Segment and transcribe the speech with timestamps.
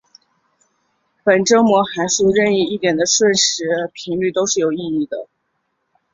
[1.23, 5.27] 本征模函数任意一点的瞬时频率都是有意义的。